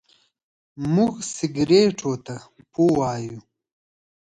موږ 0.93 1.13
سګرېټو 1.35 2.11
ته 2.25 2.35
پو 2.71 2.83
وايو. 2.99 3.37